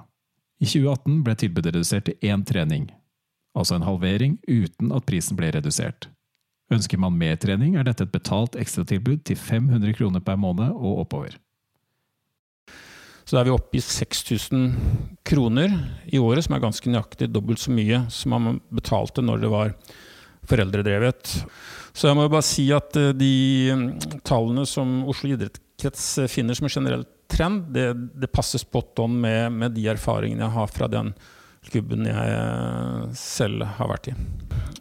[0.61, 2.89] I 2018 ble tilbudet redusert til én trening,
[3.57, 6.09] altså en halvering uten at prisen ble redusert.
[6.71, 11.03] Ønsker man mer trening, er dette et betalt ekstratilbud til 500 kroner per måned og
[11.05, 11.35] oppover.
[13.31, 14.73] Så da er vi oppe i 6000
[15.23, 15.71] kroner
[16.11, 19.69] i året, som er ganske nøyaktig dobbelt så mye som man betalte når det var
[20.51, 21.37] foreldredrevet.
[21.95, 23.37] Så jeg må bare si at eh, de
[23.71, 23.85] mm,
[24.27, 29.55] tallene som Oslo idrettskrets finner som en generell trend, det, det passer spot on med,
[29.61, 31.13] med, de erfaringene jeg har fra den
[31.71, 34.17] klubben jeg eh, selv har vært i.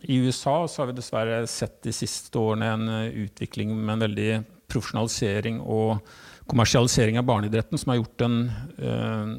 [0.10, 4.32] I USA har vi dessverre sett de siste årene en eh, utvikling med en veldig
[4.74, 6.00] profesjonalisering og
[6.50, 8.40] kommersialisering av barneidretten som har gjort den
[8.78, 9.34] eh,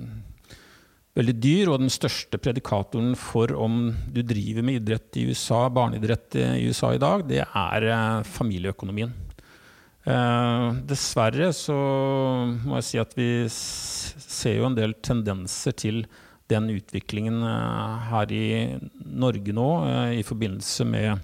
[1.19, 1.73] veldig dyr.
[1.73, 6.95] Og den største predikatoren for om du driver med idrett i USA, barneidrett i USA
[6.95, 9.13] i dag, det er eh, familieøkonomien.
[10.09, 11.77] Eh, dessverre så
[12.65, 16.05] må jeg si at vi ser jo en del tendenser til
[16.51, 18.47] den utviklingen eh, her i
[19.05, 21.21] Norge nå, eh, i forbindelse med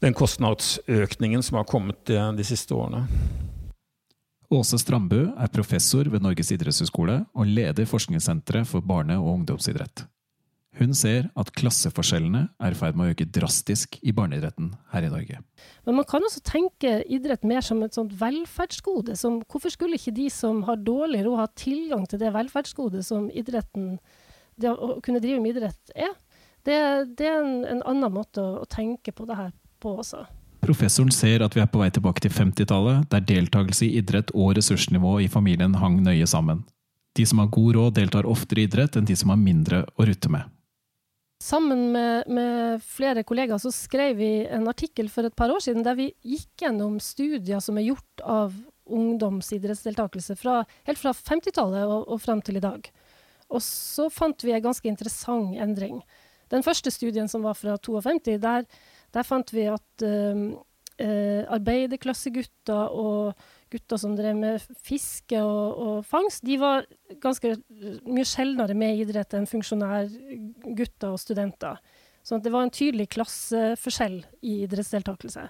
[0.00, 3.04] den kostnadsøkningen som har kommet de, de siste årene.
[4.48, 10.06] Åse Strandbø er professor ved Norges idrettshøgskole og leder forskningssenteret for barne- og ungdomsidrett.
[10.78, 15.10] Hun ser at klasseforskjellene er i ferd med å øke drastisk i barneidretten her i
[15.12, 15.40] Norge.
[15.84, 19.18] Men man kan også tenke idrett mer som et sånt velferdsgode.
[19.18, 23.28] Som, hvorfor skulle ikke de som har dårlig råd, ha tilgang til det velferdsgodet som
[23.28, 23.98] idretten,
[24.56, 26.14] det å kunne drive med idrett er?
[26.64, 26.78] Det,
[27.18, 30.24] det er en, en, annen måte å, å tenke på det her på også.
[30.68, 34.50] Professoren ser at vi er på vei tilbake til 50-tallet, der deltakelse i idrett og
[34.58, 36.60] ressursnivå i familien hang nøye sammen.
[37.16, 40.04] De som har god råd, deltar oftere i idrett enn de som har mindre å
[40.04, 40.50] rutte med.
[41.40, 45.86] Sammen med, med, flere kollegaer så skrev vi en artikkel for et par år siden
[45.86, 48.52] der vi gikk gjennom studier som er gjort av
[48.84, 52.92] ungdomsidrettsdeltakelse fra, helt fra 50-tallet og, og fram til i dag.
[53.48, 56.02] Og så fant vi en ganske interessant endring.
[56.52, 58.68] Den første studien, som var fra 52, der
[59.14, 60.42] der fant vi at eh,
[61.02, 66.86] uh, arbeiderklassegutter og gutter som drev med fiske og, og, fangst, de var
[67.22, 67.54] ganske
[68.08, 71.80] mye sjeldnere med idrett enn funksjonærgutter og studenter.
[72.24, 75.46] Så det var en tydelig klasseforskjell i idrettsdeltakelse.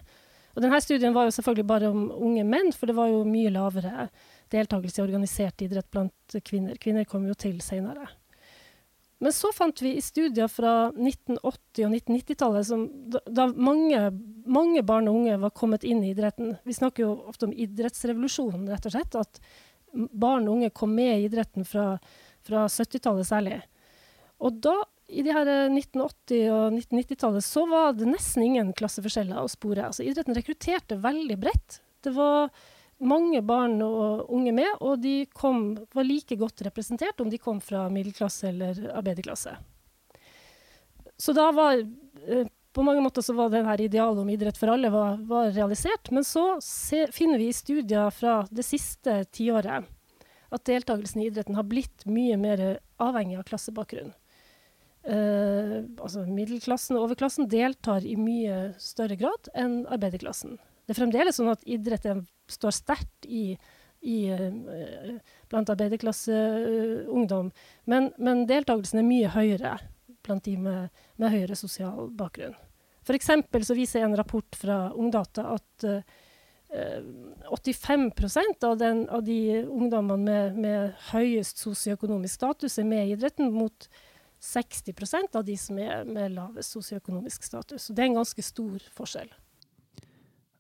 [0.55, 3.51] Og denne studien var jo selvfølgelig bare om unge menn, for det var jo mye
[3.55, 4.09] lavere
[4.51, 6.79] deltakelse i organisert idrett blant kvinner.
[6.83, 8.09] Kvinner kom jo til seinere.
[9.19, 11.41] Men så fant vi i studier fra 1980-
[11.89, 12.69] og 1990-tallet,
[13.15, 14.03] da, da mange,
[14.47, 18.69] mange, barn og unge var kommet inn i idretten Vi snakker jo ofte om idrettsrevolusjonen,
[18.71, 19.19] rett og slett.
[19.19, 19.41] At
[19.93, 21.97] barn og unge kom med i idretten fra,
[22.47, 23.59] fra 70-tallet særlig.
[24.39, 24.77] Og da,
[25.11, 29.89] i de her 1980- og 1990-tallet, så var det nesten ingen klasseforskjeller å spore.
[29.89, 31.81] Altså, idretten rekrutterte veldig bredt.
[32.07, 32.53] Det var
[32.99, 37.61] mange barn og unge med, og de kom, var like godt representert om de kom
[37.63, 39.55] fra middelklasse eller arbeiderklasse.
[41.19, 44.91] Så da var eh, På mange måter så var denne idealet om idrett for alle
[44.93, 46.11] var, var realisert.
[46.15, 49.89] Men så se, finner vi i studier fra det siste tiåret
[50.55, 52.63] at deltakelsen i idretten har blitt mye mer
[53.03, 54.13] avhengig av klassebakgrunn.
[55.09, 60.59] Uh, altså middelklassen og overklassen deltar i mye større grad enn arbeiderklassen.
[60.89, 62.07] Det er fremdeles sånn at idrett
[62.49, 63.59] står sterkt i,
[64.09, 65.11] i, eh,
[65.53, 67.51] blant arbeiderklasseungdom.
[67.93, 69.75] Men, men deltakelsen er mye høyere
[70.25, 72.57] blant de med, med høyere sosial bakgrunn.
[73.05, 73.29] F.eks.
[73.69, 76.01] så viser en rapport fra Ungdata at uh,
[76.73, 77.05] eh,
[77.53, 78.09] 85
[78.65, 83.89] av, den, av, de ungdommene med, med høyest sosioøkonomisk status er med i idretten, mot
[84.41, 87.89] 60% av de som er med lavest sosioøkonomisk status.
[87.89, 89.33] Så det er en ganske stor forskjell.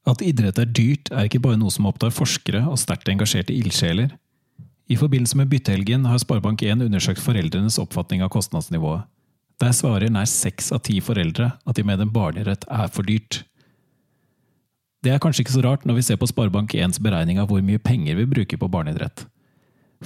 [0.06, 4.14] At idrett er dyrt, er ikke bare noe som opptar forskere og sterkt engasjerte ildsjeler.
[4.88, 9.04] I forbindelse med byttehelgen har Sparebank1 undersøkt foreldrenes oppfatning av kostnadsnivået.
[9.58, 13.42] Der svarer nær seks av ti foreldre at de mener barnerett er for dyrt.
[15.02, 17.82] Det er kanskje ikke så rart når vi ser på Sparebank1s beregning av hvor mye
[17.82, 19.26] penger vi bruker på barneidrett.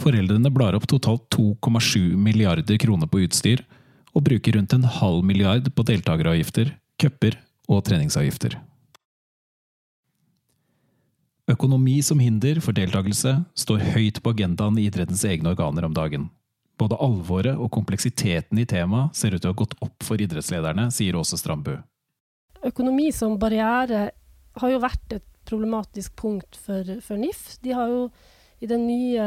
[0.00, 3.62] Foreldrene blar opp totalt 2,7 milliarder kroner på utstyr,
[4.12, 8.59] og bruker rundt en halv milliard på deltakeravgifter, cuper og treningsavgifter.
[11.50, 16.28] Økonomi som hinder for deltakelse står høyt på agendaen i idrettens egne organer om dagen.
[16.78, 20.87] Både alvoret og kompleksiteten i temaet ser ut til å ha gått opp for idrettslederne,
[20.94, 21.74] sier Åse Strandbu.
[22.62, 24.05] Økonomi som barriere
[24.61, 27.59] har jo vært et problematisk punkt for, for NIF.
[27.66, 28.07] De har jo
[28.62, 29.26] i den nye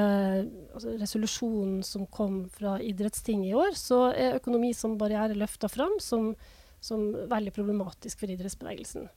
[0.72, 5.98] altså resolusjonen som kom fra idrettstinget i år, så er økonomi som barriere løfta fram
[6.00, 6.32] som,
[6.80, 9.10] som veldig problematisk for idrettsbevegelsen.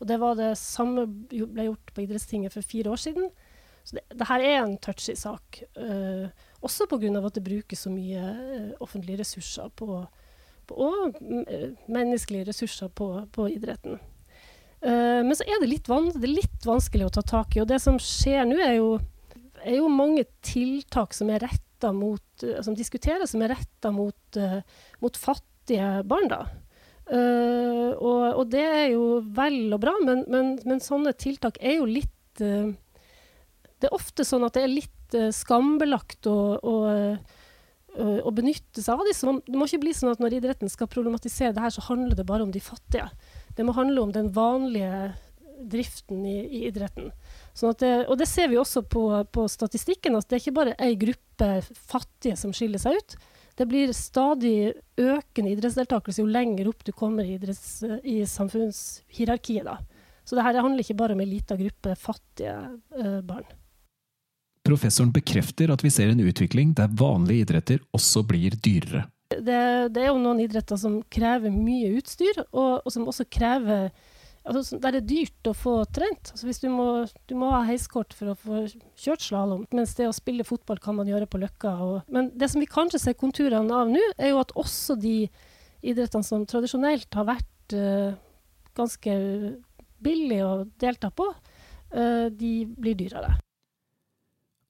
[0.00, 3.28] Og det var det samme ble gjort på idrettstinget for fire år siden.
[3.84, 5.60] Så det, det her er en touchy sak.
[5.76, 6.28] Uh,
[6.64, 7.12] også pga.
[7.20, 10.04] at det brukes så mye uh, offentlige ressurser på,
[10.66, 14.00] på, og uh, menneskelige ressurser på, på idretten.
[14.80, 17.62] Uh, men så er det, litt det er litt vanskelig å ta tak i.
[17.64, 18.92] Og det som skjer nå, er jo
[19.60, 24.38] er jo mange tiltak som er retta mot Som diskuteres som er retta mot,
[25.00, 26.38] mot, fattige barn, da.
[27.10, 31.80] Uh, og, og, det er jo vel og bra, men, men, men sånne tiltak er
[31.80, 32.70] jo litt uh,
[33.82, 36.74] Det er ofte sånn at det er litt uh, skambelagt å, å,
[37.98, 39.34] å, benytte seg av disse.
[39.42, 42.28] Det må ikke bli sånn at når idretten skal problematisere det her, så handler det
[42.28, 43.08] bare om de fattige.
[43.58, 45.10] Det må handle om den vanlige
[45.60, 47.10] driften i, i idretten.
[47.58, 49.02] Sånn det, og det ser vi også på,
[49.34, 53.18] på statistikken, at det er ikke bare ei gruppe fattige som skiller seg ut.
[53.60, 59.66] Det blir stadig økende idrettsdeltakelse jo lenger opp du kommer i, idretts, i samfunnshierarkiet.
[59.66, 59.74] Da.
[60.24, 62.54] Så det her handler ikke bare om ei lita gruppe fattige
[62.96, 63.44] uh, barn.
[64.64, 69.04] Professoren bekrefter at vi ser en utvikling der vanlige idretter også blir dyrere.
[69.30, 69.60] Det,
[69.92, 73.90] det er jo noen idretter som krever mye utstyr, og, og som også krever
[74.50, 76.32] altså, det er dyrt å få trent.
[76.34, 76.86] Altså, du må,
[77.30, 78.62] du må ha heiskort for å få
[78.98, 81.74] kjørt slalåm, mens det å spille fotball kan man gjøre på Løkka.
[81.84, 85.14] Og, men det som vi kanskje ser konturene av nå, er jo at også de
[85.80, 88.16] idrettene som tradisjonelt har vært uh,
[88.76, 89.14] ganske
[90.00, 93.38] billige å delta på, uh, de blir dyrere.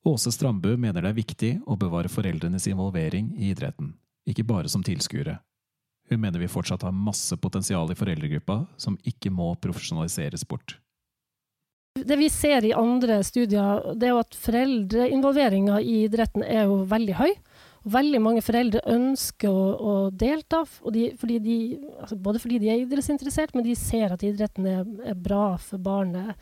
[0.07, 3.93] Åse Strandbø mener det er viktig å bevare foreldrenes involvering i idretten,
[4.29, 5.41] ikke bare som tilskuere.
[6.11, 10.75] Hun mener vi fortsatt har masse potensial i foreldregruppa som ikke må profesjonaliseres bort.
[11.95, 16.83] Det vi ser i andre studier, det er jo at foreldreinvolveringa i idretten er jo
[16.91, 17.33] veldig høy.
[17.91, 21.57] Veldig mange foreldre ønsker å, å delta, de, fordi de,
[22.03, 25.83] altså både fordi de er idrettsinteressert, men de ser at idretten er, er bra for
[25.83, 26.35] barnet.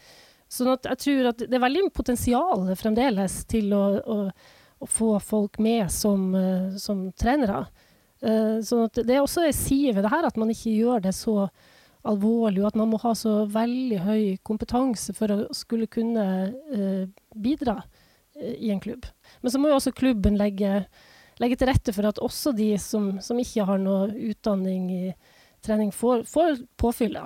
[0.51, 4.19] Sånn jeg tror at det er veldig potensial fremdeles til å, å,
[4.81, 7.67] å få folk med som, eh, som trenere.
[8.19, 11.15] Uh, sånn det er også en side ved det her at man ikke gjør det
[11.15, 11.49] så
[12.09, 16.27] alvorlig, og at man må ha så veldig høy kompetanse for å skulle kunne
[16.73, 17.05] uh,
[17.39, 19.07] bidra uh, i en klubb.
[19.43, 20.85] Men så må jo også klubben legge,
[21.43, 25.03] legge til rette for at også de som, som ikke har noe utdanning i
[25.65, 27.19] trening, får, får påfyll.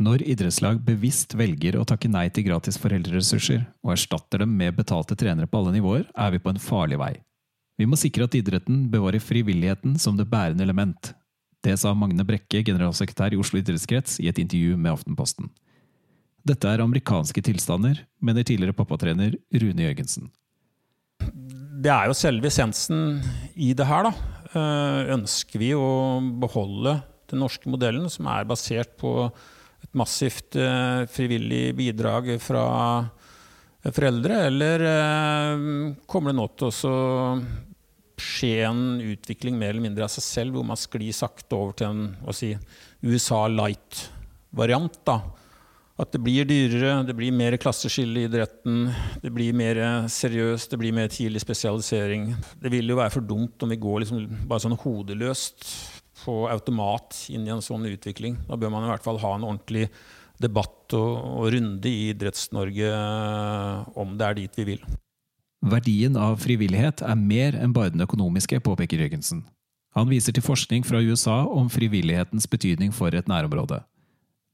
[0.00, 5.16] Når idrettslag bevisst velger å takke nei til gratis foreldreressurser og erstatter dem med betalte
[5.18, 7.12] trenere på alle nivåer, er vi på en farlig vei.
[7.80, 11.14] Vi må sikre at idretten bevarer frivilligheten som det bærende element.
[11.64, 15.48] Det sa Magne Brekke, generalsekretær i Oslo idrettskrets, i et intervju med Aftenposten.
[16.44, 20.28] Dette er amerikanske tilstander, mener tidligere pappatrener Rune Jørgensen.
[21.80, 23.22] Det er jo selve essensen
[23.56, 24.12] i det her, da.
[24.50, 26.98] Eh, ønsker vi å beholde
[27.32, 29.14] den norske modellen, som er basert på
[29.80, 32.66] et massivt eh, frivillig bidrag fra
[33.88, 35.66] foreldre, eller eh,
[36.04, 36.94] kommer det nå til å
[38.20, 41.90] skje en utvikling mer eller mindre av seg selv, hvor man sklir sakte over til
[41.90, 42.54] en si,
[43.02, 45.00] USA light-variant.
[46.00, 48.86] At det blir dyrere, det blir mer klasseskille i idretten,
[49.20, 52.30] det blir mer seriøst, det blir mer tidlig spesialisering.
[52.62, 55.66] Det vil jo være for dumt om vi går liksom bare sånn hodeløst
[56.22, 58.38] på automat inn i en sånn utvikling.
[58.48, 59.90] Da bør man i hvert fall ha en ordentlig
[60.40, 62.90] debatt og, og runde i Idretts-Norge
[64.00, 64.90] om det er dit vi vil.
[65.60, 69.42] Verdien av frivillighet er mer enn bare den økonomiske, påpeker Jørgensen.
[69.92, 73.82] Han viser til forskning fra USA om frivillighetens betydning for et nærområde.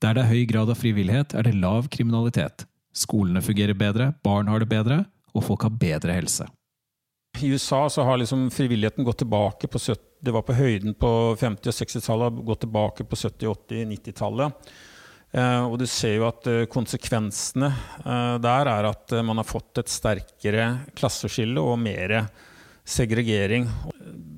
[0.03, 2.67] Der det er høy grad av frivillighet, er det lav kriminalitet.
[2.97, 6.49] Skolene fungerer bedre, barn har det bedre, og folk har bedre helse.
[7.37, 11.37] I USA så har liksom frivilligheten gått tilbake på 70, Det var på høyden på
[11.37, 14.71] 50- og 60-tallet, gått tilbake på 70-, 80-, 90-tallet.
[15.37, 19.83] Eh, og du ser jo at eh, konsekvensene eh, der er at man har fått
[19.83, 22.23] et sterkere klasseskille og mer
[22.87, 23.67] segregering.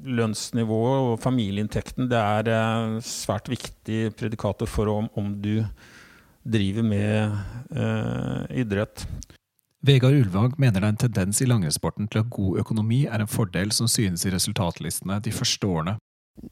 [0.08, 5.60] Lønnsnivået og familieinntekten det er svært viktig predikator for om, om du
[6.48, 7.38] driver med
[7.76, 9.04] eh, idrett.
[9.84, 13.30] Vegard Ulvang mener det er en tendens i langrennssporten til at god økonomi er en
[13.30, 15.94] fordel som synes i resultatlistene de første årene.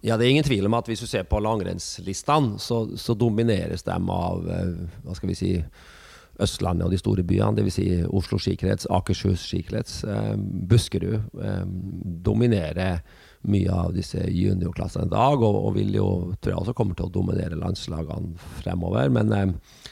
[0.03, 3.87] Ja, det er ingen tvil om at hvis du ser på langrennslistene, så, så, domineres
[3.87, 4.73] de av eh,
[5.05, 5.53] hva skal vi si,
[6.43, 7.57] Østlandet og de store byene.
[7.57, 7.77] Dvs.
[7.79, 11.63] Si Oslo skikrets, Akershus skikrets, eh, Buskerud eh,
[12.27, 13.01] dominerer
[13.47, 16.09] mye av disse juniorklassene i dag, og, og, vil jo,
[16.41, 19.11] tror jeg også kommer til å dominere landslagene fremover.
[19.13, 19.83] Men, eh,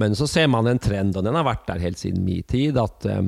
[0.00, 2.80] men, så ser man en trend, og den har vært der helt siden min tid,
[2.80, 3.22] at eh,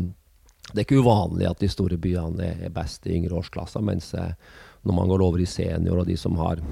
[0.73, 4.33] det er ikke uvanlig at de store byene er best i yngre årsklasser, mens eh,
[4.85, 6.63] når man går over i senior, og de som har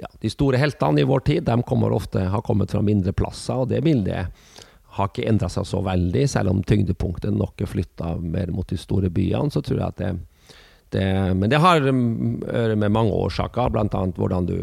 [0.00, 3.60] ja, De store heltene i vår tid de kommer ofte, har kommet fra mindre plasser,
[3.62, 4.32] og det bildet
[4.96, 6.24] har ikke endra seg så veldig.
[6.28, 10.00] Selv om tyngdepunktet nok er flytta mer mot de store byene, så tror jeg at
[10.00, 10.10] det,
[10.96, 11.04] det
[11.38, 14.02] Men det har med mange årsaker, bl.a.
[14.16, 14.56] hvordan du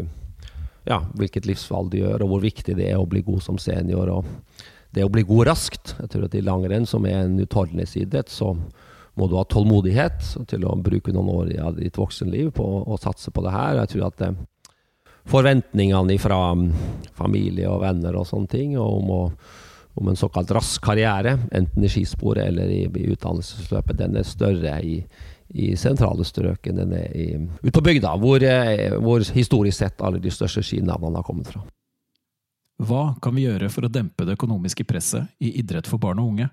[0.84, 4.08] ja, hvilket livsvalg du gjør, og hvor viktig det er å bli god som senior.
[4.08, 4.24] og
[4.90, 5.94] det å bli god raskt.
[6.00, 8.54] Jeg tror at I langrenn, som er en utholdenhetsidrett, så
[9.18, 13.32] må du ha tålmodighet til å bruke noen år av ditt voksenliv på å satse
[13.34, 13.80] på det her.
[13.82, 14.30] Jeg tror at det,
[15.30, 16.38] forventningene fra
[17.18, 19.22] familie og venner og sånne ting om, å,
[20.00, 24.78] om en såkalt rask karriere, enten i skisporet eller i, i utdannelsesløpet, den er større
[24.86, 25.00] i,
[25.50, 27.28] i sentrale strøk enn den er i,
[27.62, 28.46] ut på bygda, hvor,
[29.02, 31.62] hvor historisk sett alle de største skinavnene har kommet fra.
[32.80, 36.32] Hva kan vi gjøre for å dempe det økonomiske presset i idrett for barn og
[36.32, 36.48] unge?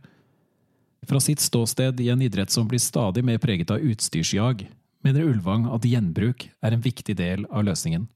[1.07, 4.65] Fra sitt ståsted i en idrett som blir stadig mer preget av utstyrsjag,
[5.07, 8.09] mener Ulvang at gjenbruk er en viktig del av løsningen.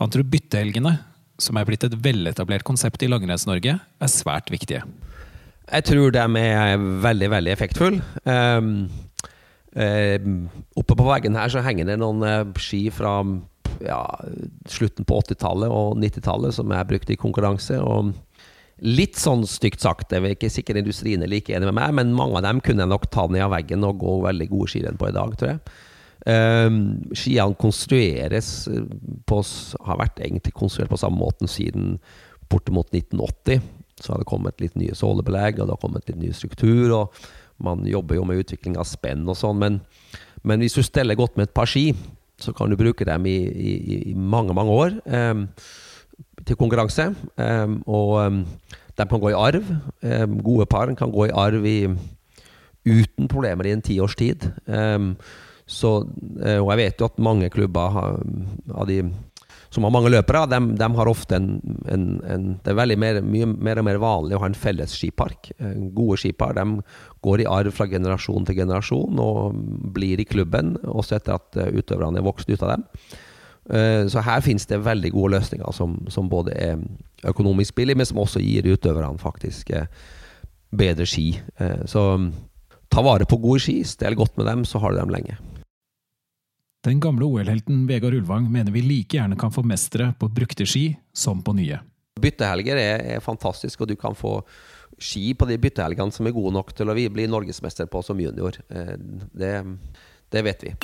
[0.00, 0.98] Han tror byttehelgene,
[1.40, 4.82] som er blitt et veletablert konsept i Langrenns-Norge, er svært viktige.
[5.70, 8.02] Jeg tror de er veldig, veldig effektfulle.
[8.28, 8.90] Um,
[9.72, 10.40] um,
[10.76, 13.22] oppe på veggen her så henger det noen uh, ski fra
[13.80, 14.02] ja,
[14.68, 17.80] slutten på 80-tallet og 90-tallet som jeg brukte i konkurranse.
[17.80, 18.12] og
[18.80, 22.14] Litt sånn stygt sagt, det er ikke sikkert industrien er like enig med meg, men
[22.16, 25.00] mange av dem kunne jeg nok ta ned av veggen og gå veldig gode skirenn
[25.00, 25.60] på i dag, tror jeg.
[26.28, 26.80] Um,
[27.16, 28.84] skiene konstrueres eh,
[29.28, 29.38] på,
[29.86, 31.94] har vært egentlig konstruert på samme måten siden
[32.52, 33.60] bortimot 1980.
[34.00, 36.92] Så har det kommet litt nye sålebelegg, og det har kommet litt ny struktur.
[36.96, 37.20] og
[37.60, 39.80] Man jobber jo med utvikling av spenn og sånn, men,
[40.44, 41.90] men hvis du steller godt med et par ski,
[42.40, 43.72] så kan du bruke dem i, i,
[44.12, 45.44] i mange, mange år um,
[46.50, 47.10] til konkurranse.
[47.38, 48.42] Um, og um,
[48.98, 49.64] de kan gå i arv.
[50.44, 51.78] gode par kan gå i arv i,
[52.84, 54.50] uten problemer i en tiårs tid.
[55.70, 58.20] så, uh, og jeg vet jo at mange klubber har,
[58.74, 59.02] av de
[59.70, 61.50] som har mange løpere, de, de har ofte en,
[61.86, 65.52] en, en, Det er mer, mye mer og mer vanlig å ha en felles skipark.
[65.58, 66.64] Eh, gode skipar de
[67.22, 69.60] går i arv fra generasjon til generasjon og
[69.94, 72.86] blir i klubben, også etter at eh, utøverne er vokst ut av dem.
[73.68, 76.80] Eh, så her finnes det veldig gode løsninger som, som både er
[77.28, 79.74] økonomisk billig, men som også gir utøverne faktisk
[80.70, 81.34] bedre ski.
[81.90, 82.02] Så
[82.88, 85.36] ta vare på gode ski, stel godt med dem, så har du dem lenge.
[86.80, 90.94] Den gamle OL-helten Vegard Ulvang mener vi like gjerne kan få mestere på brukte ski
[91.12, 91.76] som på nye.
[92.20, 94.38] Byttehelger er, er fantastisk, og du kan få
[95.00, 98.56] ski på de byttehelgene som er gode nok til å bli norgesmester på som junior.
[98.72, 98.96] Eh,
[99.36, 99.54] det,
[100.32, 100.74] det vet vi.